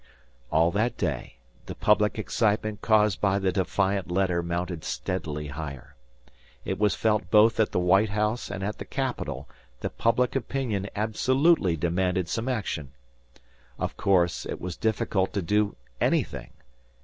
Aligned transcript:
All 0.51 0.71
that 0.71 0.97
day, 0.97 1.35
the 1.67 1.75
public 1.75 2.17
excitement 2.17 2.81
caused 2.81 3.21
by 3.21 3.37
the 3.37 3.51
defiant 3.51 4.09
letter 4.09 4.41
mounted 4.41 4.83
steadily 4.83 5.45
higher. 5.49 5.95
It 6.65 6.79
was 6.79 6.95
felt 6.95 7.29
both 7.29 7.59
at 7.59 7.71
the 7.71 7.77
White 7.77 8.09
House 8.09 8.49
and 8.49 8.63
at 8.63 8.79
the 8.79 8.85
Capitol 8.85 9.47
that 9.81 9.99
public 9.99 10.35
opinion 10.35 10.89
absolutely 10.95 11.77
demanded 11.77 12.29
some 12.29 12.49
action. 12.49 12.93
Of 13.77 13.95
course, 13.95 14.43
it 14.47 14.59
was 14.59 14.75
difficult 14.75 15.33
to 15.33 15.41
do 15.43 15.75
anything. 16.01 16.49